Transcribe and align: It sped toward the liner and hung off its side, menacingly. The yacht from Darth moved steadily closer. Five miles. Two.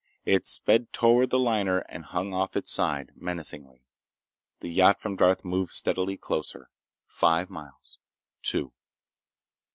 It 0.25 0.47
sped 0.47 0.91
toward 0.91 1.29
the 1.29 1.37
liner 1.37 1.81
and 1.87 2.05
hung 2.05 2.33
off 2.33 2.55
its 2.55 2.71
side, 2.71 3.11
menacingly. 3.15 3.83
The 4.61 4.69
yacht 4.71 4.99
from 4.99 5.15
Darth 5.15 5.45
moved 5.45 5.73
steadily 5.73 6.17
closer. 6.17 6.71
Five 7.05 7.51
miles. 7.51 7.99
Two. 8.41 8.73